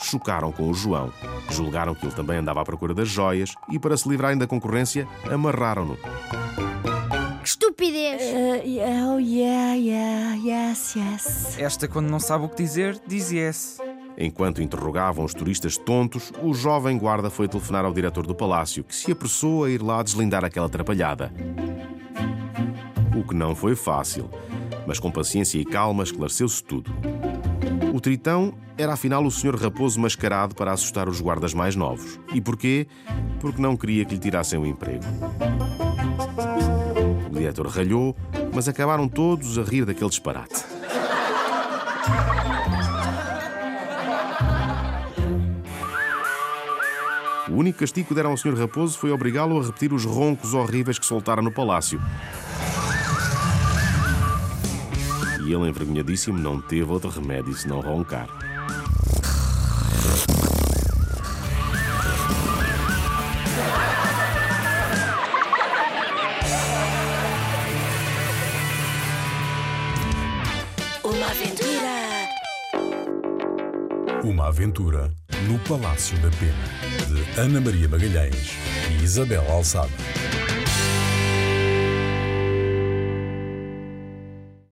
chocaram 0.00 0.50
com 0.50 0.70
o 0.70 0.72
João. 0.72 1.12
Julgaram 1.50 1.94
que 1.94 2.06
ele 2.06 2.14
também 2.14 2.38
andava 2.38 2.62
à 2.62 2.64
procura 2.64 2.94
das 2.94 3.08
joias 3.08 3.52
e, 3.70 3.78
para 3.78 3.98
se 3.98 4.08
livrarem 4.08 4.38
da 4.38 4.46
concorrência, 4.46 5.06
amarraram-no. 5.30 5.98
Estupidez! 7.72 8.20
Uh, 8.20 9.14
oh, 9.14 9.18
yeah, 9.18 9.74
yeah, 9.74 10.34
yes, 10.34 10.94
yes. 10.94 11.58
Esta, 11.58 11.88
quando 11.88 12.10
não 12.10 12.20
sabe 12.20 12.44
o 12.44 12.48
que 12.50 12.62
dizer, 12.62 13.00
diz 13.06 13.32
yes. 13.32 13.78
Enquanto 14.18 14.60
interrogavam 14.60 15.24
os 15.24 15.32
turistas 15.32 15.78
tontos, 15.78 16.30
o 16.42 16.52
jovem 16.52 16.98
guarda 16.98 17.30
foi 17.30 17.48
telefonar 17.48 17.86
ao 17.86 17.94
diretor 17.94 18.26
do 18.26 18.34
palácio, 18.34 18.84
que 18.84 18.94
se 18.94 19.10
apressou 19.10 19.64
a 19.64 19.70
ir 19.70 19.80
lá 19.80 20.02
deslindar 20.02 20.44
aquela 20.44 20.66
atrapalhada. 20.66 21.32
O 23.16 23.26
que 23.26 23.34
não 23.34 23.54
foi 23.54 23.74
fácil, 23.74 24.28
mas 24.86 24.98
com 24.98 25.10
paciência 25.10 25.58
e 25.58 25.64
calma 25.64 26.02
esclareceu-se 26.02 26.62
tudo. 26.62 26.92
O 27.94 28.02
tritão 28.02 28.52
era 28.76 28.92
afinal 28.92 29.24
o 29.24 29.30
senhor 29.30 29.56
raposo 29.56 29.98
mascarado 29.98 30.54
para 30.54 30.72
assustar 30.72 31.08
os 31.08 31.22
guardas 31.22 31.54
mais 31.54 31.74
novos. 31.74 32.20
E 32.34 32.40
porquê? 32.40 32.86
Porque 33.40 33.62
não 33.62 33.78
queria 33.78 34.04
que 34.04 34.12
lhe 34.12 34.20
tirassem 34.20 34.58
o 34.58 34.66
emprego. 34.66 35.04
Diretor 37.42 37.66
ralhou, 37.66 38.14
mas 38.54 38.68
acabaram 38.68 39.08
todos 39.08 39.58
a 39.58 39.64
rir 39.64 39.84
daquele 39.84 40.08
disparate. 40.08 40.64
O 47.48 47.54
único 47.54 47.80
castigo 47.80 48.06
que 48.06 48.14
deram 48.14 48.30
ao 48.30 48.36
Sr. 48.36 48.54
Raposo 48.54 48.96
foi 48.96 49.10
obrigá-lo 49.10 49.60
a 49.60 49.66
repetir 49.66 49.92
os 49.92 50.04
roncos 50.04 50.54
horríveis 50.54 51.00
que 51.00 51.04
soltaram 51.04 51.42
no 51.42 51.50
palácio. 51.50 52.00
E 55.44 55.52
ele, 55.52 55.68
envergonhadíssimo, 55.68 56.38
não 56.38 56.60
teve 56.60 56.88
outro 56.90 57.10
remédio 57.10 57.52
senão 57.54 57.80
roncar. 57.80 58.28
Aventura 74.52 75.10
no 75.48 75.58
Palácio 75.60 76.14
da 76.18 76.28
Pena, 76.28 76.52
de 77.08 77.40
Ana 77.40 77.58
Maria 77.58 77.88
Magalhães 77.88 78.52
e 78.90 79.02
Isabel 79.02 79.50
Alçada. 79.50 79.88